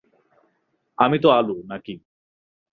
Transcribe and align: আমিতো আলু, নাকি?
আমিতো 0.97 1.27
আলু, 1.29 1.55
নাকি? 1.69 1.93